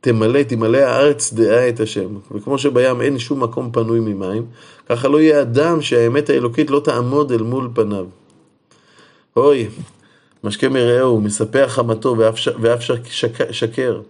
תמלא, 0.00 0.42
תמלא 0.42 0.78
הארץ 0.78 1.32
דעה 1.32 1.68
את 1.68 1.80
השם. 1.80 2.08
וכמו 2.34 2.58
שבים 2.58 3.00
אין 3.00 3.18
שום 3.18 3.42
מקום 3.42 3.70
פנוי 3.72 4.00
ממים, 4.00 4.46
ככה 4.88 5.08
לא 5.08 5.20
יהיה 5.20 5.42
אדם 5.42 5.82
שהאמת 5.82 6.30
האלוקית 6.30 6.70
לא 6.70 6.80
תעמוד 6.80 7.32
אל 7.32 7.42
מול 7.42 7.68
פניו. 7.74 8.06
אוי, 9.36 9.66
משקה 10.44 10.68
מרעהו, 10.68 11.20
מספח 11.20 11.66
חמתו 11.68 12.16
ואף 12.60 12.80
שקר. 13.50 14.00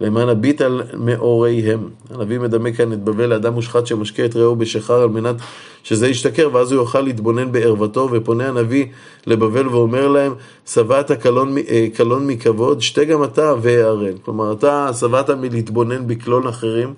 למען 0.00 0.28
הביט 0.28 0.60
על 0.60 0.82
מאוריהם. 0.94 1.88
הנביא 2.10 2.38
מדמה 2.38 2.72
כאן 2.72 2.92
את 2.92 3.04
בבל 3.04 3.26
לאדם 3.26 3.52
מושחת 3.52 3.86
שמשקה 3.86 4.24
את 4.24 4.36
רעהו 4.36 4.56
בשחר 4.56 5.02
על 5.02 5.08
מנת 5.08 5.36
שזה 5.82 6.08
ישתכר, 6.08 6.50
ואז 6.52 6.72
הוא 6.72 6.80
יוכל 6.80 7.00
להתבונן 7.00 7.52
בערוותו, 7.52 8.08
ופונה 8.12 8.48
הנביא 8.48 8.86
לבבל 9.26 9.68
ואומר 9.68 10.08
להם, 10.08 10.34
שבעת 10.66 11.12
קלון, 11.12 11.58
אה, 11.58 11.86
קלון 11.94 12.26
מכבוד, 12.26 12.80
שתה 12.80 13.04
גם 13.04 13.24
אתה 13.24 13.54
ואערן. 13.62 14.18
כלומר, 14.24 14.52
אתה 14.52 14.90
שבעת 15.00 15.30
מלהתבונן 15.30 16.06
בקלון 16.06 16.46
אחרים, 16.46 16.94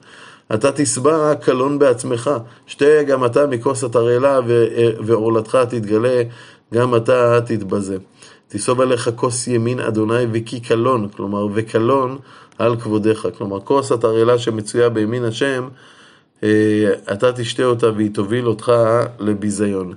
אתה 0.55 0.73
תשבע 0.73 1.35
קלון 1.35 1.79
בעצמך, 1.79 2.31
שתה 2.67 3.03
גם 3.03 3.25
אתה 3.25 3.47
מכוס 3.47 3.85
התרעלה 3.85 4.37
אה, 4.37 4.89
ועורלתך 5.01 5.59
תתגלה, 5.69 6.23
גם 6.75 6.97
אתה 6.97 7.41
תתבזה. 7.47 7.97
תסוב 8.49 8.81
עליך 8.81 9.11
כוס 9.17 9.47
ימין 9.47 9.81
אדוני 9.81 10.25
וכי 10.33 10.61
קלון, 10.61 11.09
כלומר 11.09 11.47
וקלון 11.55 12.19
על 12.59 12.77
כבודך. 12.81 13.29
כלומר, 13.39 13.61
כוס 13.61 13.93
התרעלה 13.93 14.39
שמצויה 14.39 14.89
בימין 14.89 15.25
השם, 15.25 15.69
אה, 16.43 16.93
אתה 17.13 17.33
תשתה 17.33 17.65
אותה 17.65 17.91
והיא 17.97 18.11
תוביל 18.15 18.49
אותך 18.49 18.73
לביזיון. 19.19 19.95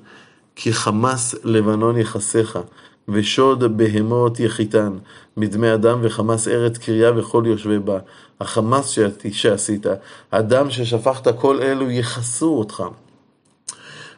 כי 0.56 0.74
חמס 0.74 1.36
לבנון 1.44 1.98
יחסיך, 1.98 2.60
ושוד 3.08 3.78
בהמות 3.78 4.40
יחיתן, 4.40 4.94
מדמי 5.38 5.74
אדם 5.74 6.00
וחמס 6.02 6.48
ארץ 6.48 6.78
קריה 6.78 7.12
וכל 7.16 7.44
יושבי 7.48 7.80
בה. 7.80 8.00
החמס 8.40 8.98
שעשית, 9.32 9.86
הדם 10.32 10.70
ששפכת, 10.70 11.40
כל 11.40 11.62
אלו 11.62 11.92
יכסו 11.92 12.58
אותך. 12.58 12.84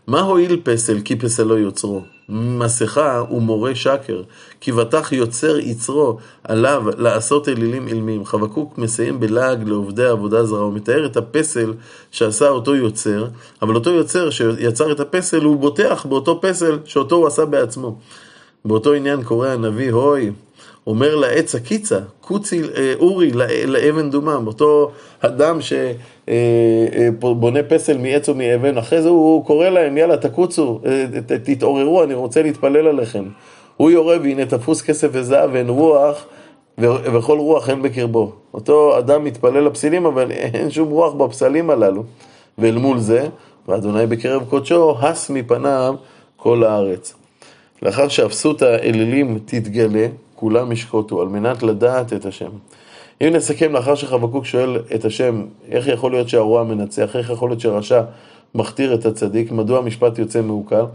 מה 0.07 0.21
הועיל 0.21 0.62
פסל 0.63 1.01
כי 1.05 1.15
פסל 1.15 1.43
לא 1.43 1.53
יוצרו? 1.53 2.01
מסכה 2.29 3.24
ומורה 3.31 3.75
שקר, 3.75 4.21
כי 4.62 4.71
בטח 4.71 5.12
יוצר 5.12 5.59
יצרו 5.59 6.17
עליו 6.43 6.83
לעשות 6.97 7.50
אלילים 7.50 7.88
אילמים. 7.88 8.25
חבקוק 8.25 8.77
מסיים 8.77 9.19
בלעג 9.19 9.67
לעובדי 9.67 10.05
עבודה 10.05 10.45
זרה, 10.45 10.59
הוא 10.59 10.74
מתאר 10.74 11.05
את 11.05 11.17
הפסל 11.17 11.74
שעשה 12.12 12.50
אותו 12.50 12.75
יוצר, 12.75 13.27
אבל 13.62 13.75
אותו 13.75 13.89
יוצר 13.89 14.29
שיצר 14.29 14.91
את 14.91 15.00
הפסל 15.00 15.43
הוא 15.43 15.59
בוטח 15.59 16.05
באותו 16.09 16.41
פסל 16.41 16.79
שאותו 16.85 17.15
הוא 17.15 17.27
עשה 17.27 17.45
בעצמו. 17.45 18.00
באותו 18.65 18.93
עניין 18.93 19.24
קורא 19.24 19.47
הנביא, 19.47 19.91
הוי, 19.91 20.31
אומר 20.88 21.15
לעץ 21.15 21.56
הקיצה, 21.56 22.00
קוצי 22.22 22.62
אה, 22.77 22.94
אורי 23.00 23.32
לאבן 23.65 24.10
דומם, 24.10 24.44
אותו 24.48 24.92
אדם 25.20 25.62
שבונה 25.62 27.60
אה, 27.60 27.63
אה, 27.63 27.70
פסל 27.70 27.98
מעץ 27.98 28.30
או 28.30 28.36
מאבן, 28.36 28.77
אחרי 28.77 29.01
זה 29.01 29.10
הוא 29.10 29.46
קורא 29.46 29.70
להם, 29.70 29.98
יאללה 29.98 30.18
תקוצו, 30.18 30.82
תתעוררו, 31.44 32.04
אני 32.04 32.13
רוצה 32.13 32.42
להתפלל 32.42 32.88
עליכם. 32.88 33.25
הוא 33.77 33.92
יורה 33.92 34.18
והנה 34.24 34.46
תפוס 34.46 34.82
כסף 34.82 35.08
וזהב 35.12 35.50
ואין 35.54 35.70
רוח 35.70 36.25
וכל 36.77 37.38
רוח 37.38 37.70
אין 37.70 37.82
בקרבו. 37.82 38.32
אותו 38.54 39.00
אדם 39.00 39.24
מתפלל 39.24 39.63
לפסילים 39.63 40.06
אבל 40.06 40.32
אין 40.32 40.72
שום 40.72 40.89
רוח 40.89 41.13
בפסלים 41.13 41.70
הללו. 41.70 42.04
ואל 42.58 42.77
מול 42.77 43.00
זה, 43.00 43.27
ואדוני 43.68 44.08
בקרב 44.08 44.44
קודשו, 44.50 44.96
הס 45.00 45.30
מפניו 45.30 45.96
כל 46.38 46.63
הארץ. 46.63 47.13
לאחר 47.82 48.08
שאפסות 48.08 48.62
האלילים 48.62 49.39
תתגלה, 49.46 50.08
כולם 50.36 50.72
ישקוטו, 50.72 51.22
על 51.22 51.27
מנת 51.27 51.63
לדעת 51.63 52.13
את 52.13 52.25
השם. 52.25 52.50
אם 53.22 53.27
נסכם 53.34 53.74
לאחר 53.74 53.96
שחבקוק 53.96 54.46
שואל 54.46 54.77
את 54.96 55.06
השם, 55.06 55.46
איך 55.72 55.88
יכול 55.88 56.12
להיות 56.12 56.30
שהרוע 56.30 56.63
מנצח, 56.63 57.15
איך 57.15 57.30
יכול 57.30 57.50
להיות 57.50 57.62
שרשע 57.62 58.01
מכתיר 58.56 58.94
את 58.94 59.06
הצדיק, 59.06 59.51
מדוע 59.51 59.77
המשפט 59.77 60.20
יוצא 60.20 60.42
מעוקל, 60.42 60.86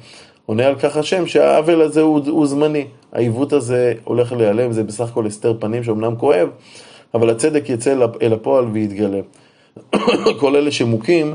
עונה 0.47 0.67
על 0.67 0.75
כך 0.75 0.97
השם 0.97 1.27
שהעוול 1.27 1.83
הזה 1.83 2.01
הוא, 2.01 2.21
הוא 2.29 2.47
זמני, 2.47 2.87
העיוות 3.13 3.53
הזה 3.53 3.95
הולך 4.05 4.33
להיעלם, 4.33 4.73
זה 4.73 4.85
בסך 4.85 5.09
הכל 5.09 5.27
הסתר 5.27 5.55
פנים 5.61 5.85
שאומנם 5.85 6.17
כואב, 6.17 6.49
אבל 7.15 7.31
הצדק 7.31 7.69
יצא 7.69 7.95
אל 8.23 8.33
הפועל 8.33 8.65
ויתגלה. 8.65 9.21
כל 10.41 10.57
אלה 10.57 10.71
שמוכים 10.71 11.35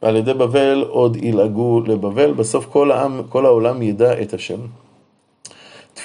על 0.00 0.16
ידי 0.16 0.34
בבל 0.34 0.84
עוד 0.88 1.16
ילעגו 1.16 1.80
לבבל, 1.86 2.32
בסוף 2.32 2.66
כל 2.66 2.90
העם, 2.90 3.22
כל 3.28 3.46
העולם 3.46 3.82
ידע 3.82 4.22
את 4.22 4.34
השם. 4.34 4.58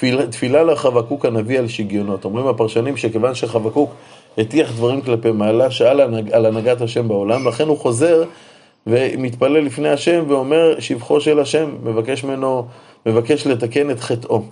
תפילה, 0.00 0.26
תפילה 0.26 0.62
לחבקוק 0.62 1.24
הנביא 1.26 1.58
על 1.58 1.68
שגיונות. 1.68 2.24
אומרים 2.24 2.46
הפרשנים 2.46 2.96
שכיוון 2.96 3.34
שחבקוק 3.34 3.94
הטיח 4.38 4.72
דברים 4.72 5.00
כלפי 5.00 5.30
מעלה, 5.30 5.70
שאל 5.70 6.00
על 6.32 6.46
הנהגת 6.46 6.80
השם 6.80 7.08
בעולם, 7.08 7.48
לכן 7.48 7.68
הוא 7.68 7.78
חוזר 7.78 8.24
ומתפלל 8.86 9.58
לפני 9.58 9.88
השם 9.88 10.24
ואומר 10.28 10.80
שבחו 10.80 11.20
של 11.20 11.40
השם, 11.40 11.70
מבקש 11.82 12.24
ממנו, 12.24 12.66
מבקש 13.06 13.46
לתקן 13.46 13.90
את 13.90 14.00
חטאו. 14.00 14.42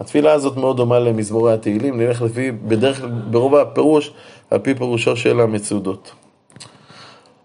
התפילה 0.00 0.32
הזאת 0.32 0.56
מאוד 0.56 0.76
דומה 0.76 0.98
למזמורי 0.98 1.52
התהילים, 1.52 2.00
נלך 2.00 2.22
לפי, 2.22 2.52
בדרך 2.52 3.00
כלל, 3.00 3.10
ברוב 3.30 3.56
הפירוש, 3.56 4.12
על 4.50 4.58
פי 4.58 4.74
פירושו 4.74 5.16
של 5.16 5.40
המצודות. 5.40 6.12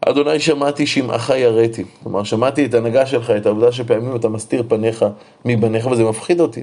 אדוני 0.09 0.39
שמעתי 0.39 0.87
שמעך 0.87 1.29
יראתי, 1.29 1.83
כלומר 2.03 2.23
שמעתי 2.23 2.65
את 2.65 2.73
ההנהגה 2.73 3.05
שלך, 3.05 3.29
את 3.29 3.45
העובדה 3.45 3.71
שפעמים 3.71 4.15
אתה 4.15 4.29
מסתיר 4.29 4.63
פניך 4.67 5.05
מבניך 5.45 5.87
וזה 5.87 6.03
מפחיד 6.03 6.39
אותי. 6.39 6.61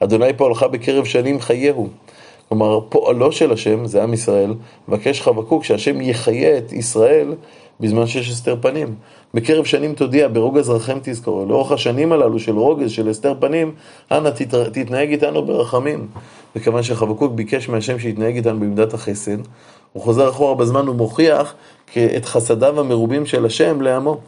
אדוני 0.00 0.32
פועלך 0.36 0.62
בקרב 0.62 1.04
שנים 1.04 1.40
חייהו. 1.40 1.88
כלומר, 2.48 2.80
פועלו 2.88 3.32
של 3.32 3.52
השם, 3.52 3.86
זה 3.86 4.02
עם 4.02 4.14
ישראל, 4.14 4.54
מבקש 4.88 5.20
חבקוק 5.20 5.64
שהשם 5.64 6.00
יחיה 6.00 6.58
את 6.58 6.72
ישראל 6.72 7.34
בזמן 7.80 8.06
שיש 8.06 8.30
הסתר 8.30 8.56
פנים. 8.60 8.94
בקרב 9.34 9.64
שנים 9.64 9.94
תודיע, 9.94 10.28
ברוגז 10.28 10.70
רחם 10.70 10.98
תזכור. 11.02 11.46
לאורך 11.46 11.72
השנים 11.72 12.12
הללו 12.12 12.38
של 12.38 12.58
רוגז, 12.58 12.90
של 12.90 13.08
הסתר 13.08 13.34
פנים, 13.40 13.72
אנא 14.10 14.30
תתנהג 14.72 15.10
איתנו 15.10 15.42
ברחמים. 15.42 16.06
וכיוון 16.56 16.82
שחבקוק 16.82 17.32
ביקש 17.32 17.68
מהשם 17.68 17.98
שיתנהג 17.98 18.36
איתנו 18.36 18.60
במידת 18.60 18.94
החסד, 18.94 19.38
הוא 19.98 20.04
חוזר 20.04 20.30
אחורה 20.30 20.54
בזמן 20.54 20.88
ומוכיח 20.88 21.54
את 22.16 22.24
חסדיו 22.24 22.80
המרובים 22.80 23.26
של 23.26 23.46
השם 23.46 23.80
לעמו. 23.80 24.18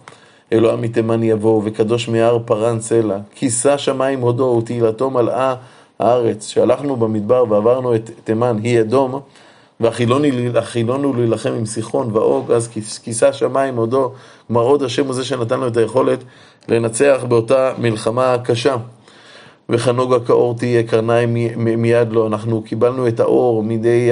אלוהים 0.53 0.81
מתימן 0.81 1.23
יבוא, 1.23 1.63
וקדוש 1.65 2.09
מהר 2.09 2.39
פרן 2.45 2.81
סלע. 2.81 3.19
כיסה 3.35 3.79
שמיים 3.79 4.21
הודו, 4.21 4.57
ותהילתו 4.63 5.11
מלאה 5.11 5.55
הארץ. 5.99 6.49
שהלכנו 6.49 6.97
במדבר 6.97 7.45
ועברנו 7.49 7.95
את 7.95 8.11
תימן, 8.25 8.57
היא 8.63 8.81
אדום, 8.81 9.21
והחילונו 9.81 11.13
להילחם 11.13 11.53
עם 11.53 11.67
סיחון 11.67 12.11
ואוג, 12.13 12.53
אז 12.53 12.69
כיסה 13.05 13.33
שמיים 13.33 13.77
הודו. 13.77 14.13
כלומר, 14.47 14.63
עוד 14.63 14.83
השם 14.83 15.07
הוא 15.07 15.15
זה 15.15 15.25
שנתן 15.25 15.61
לו 15.61 15.67
את 15.69 15.77
היכולת 15.77 16.19
לנצח 16.69 17.25
באותה 17.29 17.73
מלחמה 17.79 18.37
קשה. 18.45 18.77
וכנוגה 19.69 20.21
כאור 20.21 20.55
תהיה 20.55 20.83
קרניים 20.83 21.35
מיד 21.57 22.13
לו. 22.13 22.27
אנחנו 22.27 22.63
קיבלנו 22.63 23.09
את 23.09 23.21
האור 23.21 23.63
מידי 23.63 24.11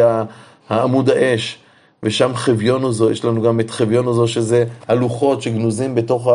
העמוד 0.69 1.11
האש. 1.11 1.59
ושם 2.03 2.35
חביונו 2.35 2.93
זו, 2.93 3.11
יש 3.11 3.25
לנו 3.25 3.43
גם 3.43 3.61
את 3.61 3.71
חביונו 3.71 4.15
זו, 4.15 4.29
שזה 4.29 4.65
הלוחות 4.89 5.43
שגנוזים 5.43 5.95
בתוך 5.95 6.29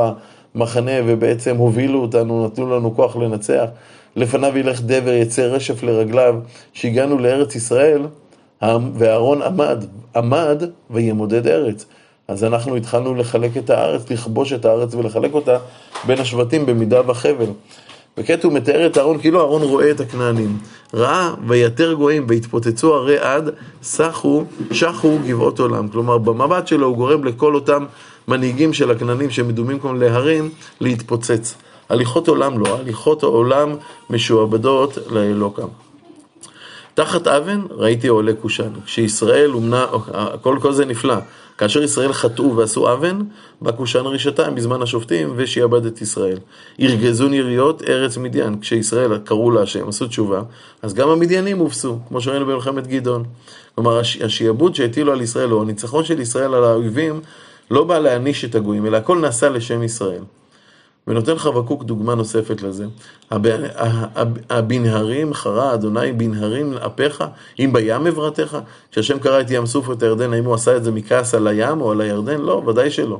המחנה 0.55 0.91
ובעצם 1.05 1.57
הובילו 1.57 2.01
אותנו, 2.01 2.45
נתנו 2.45 2.77
לנו 2.77 2.95
כוח 2.95 3.15
לנצח. 3.15 3.65
לפניו 4.15 4.57
ילך 4.57 4.81
דבר, 4.81 5.11
יצא 5.11 5.41
רשף 5.41 5.83
לרגליו, 5.83 6.35
שהגענו 6.73 7.17
לארץ 7.17 7.55
ישראל, 7.55 8.01
ואהרון 8.93 9.41
עמד, 9.41 9.85
עמד 10.15 10.63
וימודד 10.89 11.47
ארץ. 11.47 11.85
אז 12.27 12.43
אנחנו 12.43 12.75
התחלנו 12.75 13.15
לחלק 13.15 13.57
את 13.57 13.69
הארץ, 13.69 14.11
לכבוש 14.11 14.53
את 14.53 14.65
הארץ 14.65 14.95
ולחלק 14.95 15.33
אותה 15.33 15.57
בין 16.07 16.19
השבטים 16.19 16.65
במידה 16.65 17.01
וחבל. 17.09 17.49
וכעת 18.17 18.43
הוא 18.43 18.53
מתאר 18.53 18.85
את 18.85 18.97
אהרון 18.97 19.19
כאילו 19.19 19.39
אהרון 19.39 19.61
רואה 19.61 19.91
את 19.91 19.99
הכנענים. 19.99 20.57
ראה 20.93 21.33
ויתר 21.47 21.93
גויים 21.93 22.25
והתפוצצו 22.29 22.95
הרי 22.95 23.17
עד 23.17 23.49
סחו, 23.83 24.43
שחו 24.71 25.17
גבעות 25.27 25.59
עולם. 25.59 25.87
כלומר, 25.87 26.17
במבט 26.17 26.67
שלו 26.67 26.87
הוא 26.87 26.95
גורם 26.95 27.23
לכל 27.23 27.55
אותם 27.55 27.85
מנהיגים 28.27 28.73
של 28.73 28.91
הכנענים 28.91 29.29
שמדומים 29.29 29.79
כמו 29.79 29.93
להרים 29.93 30.49
להתפוצץ. 30.81 31.55
הליכות 31.89 32.27
עולם 32.27 32.59
לא, 32.59 32.77
הליכות 32.79 33.23
העולם 33.23 33.75
משועבדות 34.09 34.97
לאלוקם. 35.11 35.67
תחת 36.93 37.27
אבן 37.27 37.61
ראיתי 37.69 38.07
עולה 38.07 38.33
קושן. 38.33 38.69
כשישראל 38.85 39.51
אומנה, 39.53 39.85
כל, 40.41 40.57
כל 40.61 40.73
זה 40.73 40.85
נפלא. 40.85 41.15
כאשר 41.57 41.83
ישראל 41.83 42.13
חטאו 42.13 42.55
ועשו 42.55 42.93
אבן, 42.93 43.19
בא 43.61 43.71
קושן 43.71 44.05
רשעתם 44.05 44.55
בזמן 44.55 44.81
השופטים 44.81 45.33
ושיעבד 45.35 45.85
את 45.85 46.01
ישראל. 46.01 46.37
ירגזון 46.79 47.33
יריות 47.33 47.81
ארץ 47.89 48.17
מדיין. 48.17 48.59
כשישראל 48.59 49.17
קראו 49.17 49.51
להשם, 49.51 49.87
עשו 49.87 50.07
תשובה, 50.07 50.41
אז 50.81 50.93
גם 50.93 51.09
המדיינים 51.09 51.57
הובסו, 51.57 51.97
כמו 52.07 52.21
שראינו 52.21 52.45
במלחמת 52.45 52.87
גדעון. 52.87 53.23
כלומר, 53.75 54.01
השיעבוד 54.23 54.75
שהטילו 54.75 55.11
על 55.11 55.21
ישראל, 55.21 55.51
או 55.53 55.61
הניצחון 55.61 56.05
של 56.05 56.19
ישראל 56.19 56.53
על 56.53 56.63
האויבים, 56.63 57.21
לא 57.71 57.83
בא 57.83 57.99
להעניש 57.99 58.45
את 58.45 58.55
הגויים, 58.55 58.85
אלא 58.85 58.97
הכל 58.97 59.19
נעשה 59.19 59.49
לשם 59.49 59.83
ישראל. 59.83 60.21
ונותן 61.07 61.37
חבקוק 61.37 61.83
דוגמה 61.83 62.15
נוספת 62.15 62.61
לזה. 62.61 62.85
הבנהרים 64.49 65.33
חרה 65.33 65.73
אדוני 65.73 66.11
בנהרים 66.11 66.73
אפיך, 66.73 67.23
אם 67.59 67.69
בים 67.73 68.07
עברתך? 68.07 68.57
כשהשם 68.91 69.19
קרא 69.19 69.41
את 69.41 69.45
ים 69.49 69.65
סוף 69.65 69.89
ואת 69.89 70.03
הירדן, 70.03 70.33
האם 70.33 70.45
הוא 70.45 70.53
עשה 70.53 70.77
את 70.77 70.83
זה 70.83 70.91
מכעס 70.91 71.35
על 71.35 71.47
הים 71.47 71.81
או 71.81 71.91
על 71.91 72.01
הירדן? 72.01 72.41
לא, 72.41 72.63
ודאי 72.67 72.91
שלא. 72.91 73.19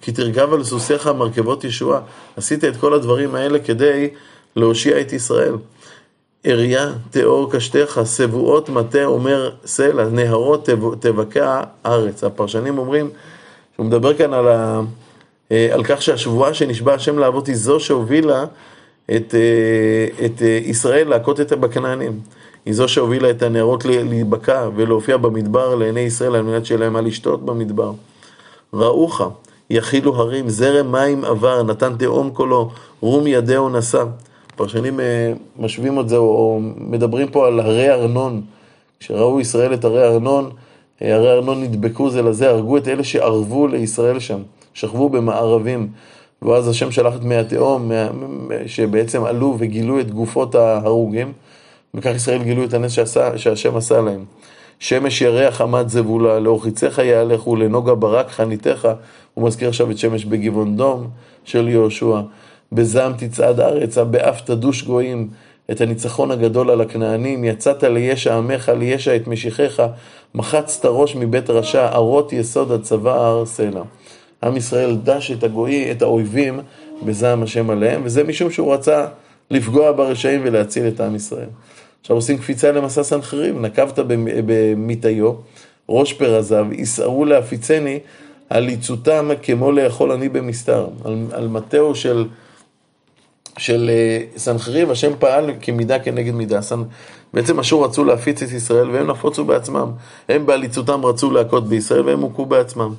כי 0.00 0.12
תרכב 0.12 0.52
על 0.52 0.64
סוסיך 0.64 1.06
מרכבות 1.06 1.64
ישועה. 1.64 2.00
עשית 2.36 2.64
את 2.64 2.76
כל 2.76 2.94
הדברים 2.94 3.34
האלה 3.34 3.58
כדי 3.58 4.10
להושיע 4.56 5.00
את 5.00 5.12
ישראל. 5.12 5.54
אריה 6.46 6.92
תאור 7.10 7.52
קשתך, 7.52 8.00
שבועות 8.16 8.68
מטה 8.68 9.04
אומר 9.04 9.50
סלע, 9.64 10.08
נהרות 10.08 10.68
תבקע 11.00 11.62
ארץ. 11.86 12.24
הפרשנים 12.24 12.78
אומרים, 12.78 13.10
הוא 13.76 13.86
מדבר 13.86 14.14
כאן 14.14 14.34
על 14.34 14.48
ה... 14.48 14.80
אה, 15.52 15.68
על 15.72 15.84
כך 15.84 16.02
שהשבועה 16.02 16.54
שנשבע 16.54 16.94
השם 16.94 17.18
לאבות 17.18 17.46
היא 17.46 17.56
זו 17.56 17.80
שהובילה 17.80 18.44
את, 19.16 19.34
אה, 19.34 20.26
את 20.26 20.42
אה, 20.42 20.60
ישראל 20.64 21.08
להכות 21.08 21.40
את 21.40 21.52
בכנענים. 21.52 22.20
היא 22.66 22.74
זו 22.74 22.88
שהובילה 22.88 23.30
את 23.30 23.42
הנערות 23.42 23.84
להיבקע 23.84 24.68
ולהופיע 24.76 25.16
במדבר 25.16 25.74
לעיני 25.74 26.00
ישראל 26.00 26.34
על 26.34 26.42
מנת 26.42 26.66
שיהיה 26.66 26.80
להם 26.80 26.92
מה 26.92 27.00
לשתות 27.00 27.44
במדבר. 27.44 27.92
ראוך, 28.74 29.20
יכילו 29.70 30.16
הרים, 30.16 30.48
זרם 30.48 30.92
מים 30.92 31.24
עבר, 31.24 31.62
נתן 31.62 31.92
תהום 31.98 32.30
קולו, 32.30 32.70
רום 33.00 33.26
ידהו 33.26 33.68
נשא. 33.68 34.04
פרשנים 34.56 35.00
משווים 35.58 36.00
את 36.00 36.08
זה 36.08 36.16
או 36.16 36.60
מדברים 36.76 37.28
פה 37.28 37.46
על 37.46 37.60
הרי 37.60 37.90
ארנון. 37.90 38.42
כשראו 39.00 39.40
ישראל 39.40 39.74
את 39.74 39.84
הרי 39.84 40.04
ארנון, 40.04 40.50
הרי 41.00 41.30
ארנון 41.30 41.62
נדבקו 41.62 42.10
זה 42.10 42.22
לזה, 42.22 42.50
הרגו 42.50 42.76
את 42.76 42.88
אלה 42.88 43.04
שערבו 43.04 43.66
לישראל 43.66 44.18
שם. 44.18 44.40
שכבו 44.74 45.08
במערבים, 45.08 45.88
ואז 46.42 46.68
השם 46.68 46.90
שלח 46.90 47.16
את 47.16 47.22
מי 47.22 47.36
התהום, 47.36 47.90
שבעצם 48.66 49.24
עלו 49.24 49.56
וגילו 49.58 50.00
את 50.00 50.10
גופות 50.10 50.54
ההרוגים, 50.54 51.32
וכך 51.94 52.12
ישראל 52.14 52.42
גילו 52.42 52.64
את 52.64 52.74
הנס 52.74 52.92
שעשה, 52.92 53.38
שהשם 53.38 53.76
עשה 53.76 54.00
להם. 54.00 54.24
שמש 54.78 55.20
ירח 55.20 55.60
עמד 55.60 55.88
זבולה, 55.88 56.38
לאור 56.38 56.62
חיציך 56.62 56.98
יהלכו, 56.98 57.56
לנוגה 57.56 57.94
ברק 57.94 58.30
חניתך, 58.30 58.88
הוא 59.34 59.46
מזכיר 59.46 59.68
עכשיו 59.68 59.90
את 59.90 59.98
שמש 59.98 60.24
בגבעון 60.24 60.76
דום 60.76 61.08
של 61.44 61.68
יהושע. 61.68 62.20
בזעם 62.72 63.12
תצעד 63.18 63.60
ארצה, 63.60 64.04
באף 64.04 64.40
תדוש 64.40 64.82
גויים, 64.82 65.28
את 65.70 65.80
הניצחון 65.80 66.30
הגדול 66.30 66.70
על 66.70 66.80
הכנענים, 66.80 67.44
יצאת 67.44 67.84
לישע 67.84 68.36
עמך, 68.36 68.72
לישע 68.78 69.16
את 69.16 69.26
משיחך, 69.26 69.82
מחצת 70.34 70.86
ראש 70.86 71.16
מבית 71.16 71.50
רשע, 71.50 71.86
ערות 71.86 72.32
יסוד 72.32 72.72
הצבא 72.72 73.26
הר 73.26 73.46
סלע. 73.46 73.82
עם 74.42 74.56
ישראל 74.56 74.96
דש 74.96 75.30
את 75.30 75.44
הגוי, 75.44 75.92
את 75.92 76.02
האויבים, 76.02 76.60
בזעם 77.02 77.42
השם 77.42 77.70
עליהם, 77.70 78.00
וזה 78.04 78.24
משום 78.24 78.50
שהוא 78.50 78.74
רצה 78.74 79.06
לפגוע 79.50 79.92
ברשעים 79.92 80.40
ולהציל 80.44 80.88
את 80.88 81.00
עם 81.00 81.14
ישראל. 81.14 81.48
עכשיו 82.00 82.16
עושים 82.16 82.38
קפיצה 82.38 82.72
למסע 82.72 83.02
סנחריב, 83.02 83.60
נקבת 83.60 83.98
במיטיו, 84.46 85.32
ראש 85.88 86.12
פרזיו, 86.12 86.66
יסערו 86.72 87.24
להפיצני, 87.24 87.98
על 88.50 88.68
עיצותם 88.68 89.28
כמו 89.42 89.72
לאכול 89.72 90.12
אני 90.12 90.28
במסתר. 90.28 90.86
על, 91.04 91.26
על 91.32 91.48
מטהו 91.48 91.94
של, 91.94 92.28
של 93.58 93.90
אה, 93.92 94.24
סנחריב, 94.36 94.90
השם 94.90 95.12
פעל 95.18 95.50
כמידה 95.60 95.98
כנגד 95.98 96.34
מידה. 96.34 96.62
סנ... 96.62 96.82
בעצם 97.34 97.60
אשור 97.60 97.84
רצו 97.84 98.04
להפיץ 98.04 98.42
את 98.42 98.52
ישראל 98.52 98.90
והם 98.90 99.10
נפוצו 99.10 99.44
בעצמם. 99.44 99.90
הם 100.28 100.46
בעליצותם 100.46 101.06
רצו 101.06 101.30
להכות 101.30 101.68
בישראל 101.68 102.00
והם 102.00 102.20
הוכו 102.20 102.46
בעצמם. 102.46 102.94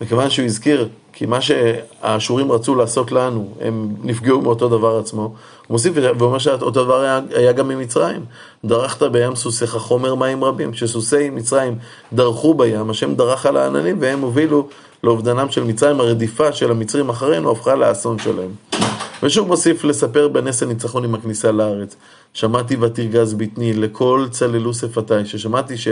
מכיוון 0.00 0.30
שהוא 0.30 0.46
הזכיר 0.46 0.88
כי 1.12 1.26
מה 1.26 1.40
שהאשורים 1.40 2.52
רצו 2.52 2.74
לעשות 2.74 3.12
לנו, 3.12 3.54
הם 3.60 3.94
נפגעו 4.02 4.42
מאותו 4.42 4.68
דבר 4.68 4.98
עצמו, 4.98 5.22
הוא 5.22 5.34
מוסיף 5.70 5.94
ואומר 6.18 6.38
שאותו 6.38 6.70
דבר 6.70 7.00
היה, 7.00 7.20
היה 7.34 7.52
גם 7.52 7.68
ממצרים. 7.68 8.24
דרכת 8.64 9.02
בים 9.02 9.34
סוסיך 9.34 9.76
חומר 9.76 10.14
מים 10.14 10.44
רבים. 10.44 10.72
כשסוסי 10.72 11.30
מצרים 11.30 11.78
דרכו 12.12 12.54
בים, 12.54 12.90
השם 12.90 13.14
דרך 13.14 13.46
על 13.46 13.56
העננים 13.56 13.96
והם 14.00 14.20
הובילו 14.20 14.68
לאובדנם 15.04 15.50
של 15.50 15.64
מצרים. 15.64 16.00
הרדיפה 16.00 16.52
של 16.52 16.70
המצרים 16.70 17.08
אחרינו 17.08 17.50
הפכה 17.50 17.74
לאסון 17.74 18.18
שלהם. 18.18 18.50
ושוב 19.22 19.48
מוסיף 19.48 19.84
לספר 19.84 20.28
בנס 20.28 20.62
הניצחון 20.62 21.04
עם 21.04 21.14
הכניסה 21.14 21.52
לארץ. 21.52 21.96
שמעתי 22.34 22.76
ותרגז 22.80 23.34
בטני, 23.34 23.72
לכל 23.72 24.26
צללו 24.30 24.74
שפתיי, 24.74 25.26
ששמעתי 25.26 25.76
ש... 25.76 25.88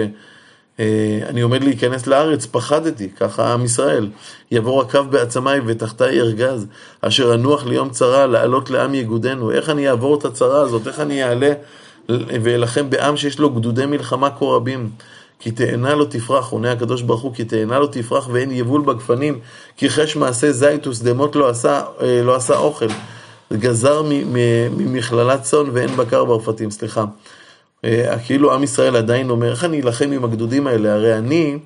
אה, 0.80 1.20
אני 1.28 1.40
עומד 1.40 1.64
להיכנס 1.64 2.06
לארץ, 2.06 2.46
פחדתי, 2.46 3.08
ככה 3.08 3.52
עם 3.52 3.64
ישראל. 3.64 4.08
יבוא 4.50 4.82
הקו 4.82 5.00
בעצמיי 5.10 5.60
ותחתיי 5.66 6.20
ארגז, 6.20 6.66
אשר 7.00 7.34
אנוח 7.34 7.66
ליום 7.66 7.90
צרה, 7.90 8.26
לעלות 8.26 8.70
לעם 8.70 8.94
יגודנו. 8.94 9.50
איך 9.50 9.70
אני 9.70 9.88
אעבור 9.88 10.18
את 10.18 10.24
הצרה 10.24 10.60
הזאת? 10.60 10.86
איך 10.86 11.00
אני 11.00 11.24
אעלה 11.24 11.52
ואלחם 12.42 12.90
בעם 12.90 13.16
שיש 13.16 13.38
לו 13.38 13.50
גדודי 13.50 13.86
מלחמה 13.86 14.30
כה 14.30 14.44
רבים? 14.44 14.90
כי 15.40 15.50
תאנה 15.50 15.94
לא 15.94 16.04
תפרח, 16.04 16.50
עונה 16.50 16.72
הקדוש 16.72 17.02
ברוך 17.02 17.22
הוא, 17.22 17.34
כי 17.34 17.44
תאנה 17.44 17.78
לא 17.78 17.86
תפרח 17.86 18.28
ואין 18.32 18.50
יבול 18.50 18.80
בגפנים, 18.80 19.38
כי 19.76 19.90
חש 19.90 20.16
מעשה 20.16 20.52
זית 20.52 20.86
ושדמות 20.86 21.36
לא 21.36 21.50
אה, 21.76 22.22
לא 22.22 22.36
עשה 22.36 22.56
אוכל. 22.56 22.86
גזר 23.52 24.02
ממכללת 24.76 25.42
צאן 25.42 25.64
ואין 25.72 25.96
בקר 25.96 26.24
ברפתים, 26.24 26.70
סליחה. 26.70 27.04
אה, 27.84 28.18
כאילו 28.18 28.54
עם 28.54 28.62
ישראל 28.62 28.96
עדיין 28.96 29.30
אומר, 29.30 29.50
איך 29.50 29.64
אני 29.64 29.82
אלחם 29.82 30.12
עם 30.12 30.24
הגדודים 30.24 30.66
האלה? 30.66 30.94
הרי 30.94 31.18
אני, 31.18 31.58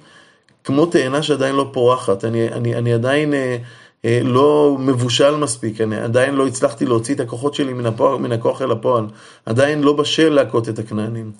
כמו 0.65 0.87
תאנה 0.87 1.23
שעדיין 1.23 1.55
לא 1.55 1.71
פורחת, 1.73 2.25
אני, 2.25 2.49
אני, 2.49 2.75
אני 2.75 2.93
עדיין 2.93 3.35
אה, 3.35 3.57
אה, 4.05 4.21
לא 4.25 4.77
מבושל 4.81 5.37
מספיק, 5.37 5.81
אני 5.81 5.97
עדיין 5.97 6.35
לא 6.35 6.47
הצלחתי 6.47 6.87
להוציא 6.87 7.15
את 7.15 7.21
הכוחות 7.21 7.55
שלי 7.55 7.73
מן, 7.73 7.87
הפועל, 7.87 8.19
מן 8.19 8.33
הכוח 8.33 8.63
אל 8.63 8.71
הפועל, 8.71 9.05
עדיין 9.47 9.83
לא 9.83 9.93
בשל 9.93 10.29
להכות 10.29 10.69
את 10.69 10.79
הכנענים. 10.79 11.33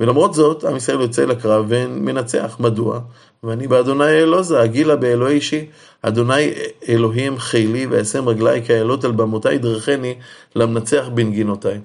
ולמרות 0.00 0.34
זאת, 0.34 0.64
עם 0.64 0.76
ישראל 0.76 1.00
יוצא 1.00 1.24
לקרב 1.24 1.64
ומנצח. 1.68 2.56
מדוע? 2.60 3.00
ואני 3.42 3.66
באדוני 3.66 4.10
אלוזה, 4.10 4.60
הגילה 4.60 4.96
באלוהי 4.96 5.34
אישי. 5.34 5.66
אדוני 6.02 6.52
אלוהים 6.88 7.38
חילי 7.38 7.86
ואשם 7.86 8.28
רגלי 8.28 8.62
כאלות 8.66 9.04
על 9.04 9.12
במותי 9.12 9.58
דרכני 9.58 10.14
למנצח 10.54 11.08
בנגינותיי. 11.14 11.80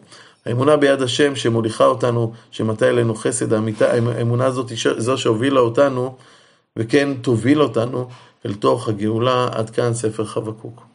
האמונה 0.46 0.78
ביד 0.78 1.02
השם 1.02 1.36
שמוליכה 1.36 1.86
אותנו, 1.86 2.34
שמטה 2.52 2.90
אלינו 2.90 3.16
חסד, 3.16 3.54
האמונה 3.54 4.46
הזאת 4.46 4.70
היא 4.70 4.78
זו 4.98 5.18
שהובילה 5.18 5.60
אותנו, 5.60 6.16
וכן 6.78 7.14
תוביל 7.22 7.62
אותנו 7.62 8.08
אל 8.46 8.54
תוך 8.54 8.88
הגאולה, 8.88 9.48
עד 9.52 9.70
כאן 9.70 9.94
ספר 9.94 10.26
חבקוק. 10.26 10.93